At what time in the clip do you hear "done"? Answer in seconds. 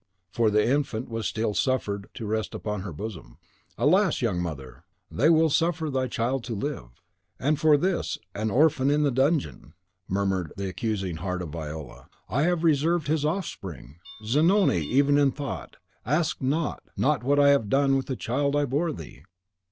17.69-17.95